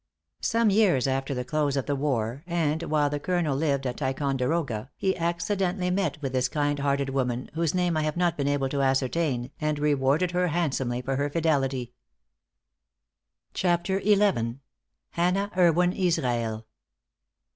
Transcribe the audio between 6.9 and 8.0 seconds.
woman, whose name